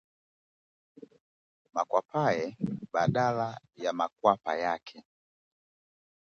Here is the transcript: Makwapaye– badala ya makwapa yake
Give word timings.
Makwapaye– 1.73 2.45
badala 2.93 3.47
ya 3.83 3.93
makwapa 3.93 4.55
yake 4.55 5.03